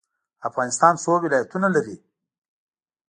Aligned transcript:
افغانستان 0.49 0.93
څو 1.03 1.11
ولایتونه 1.23 1.67
لري؟ 1.75 1.97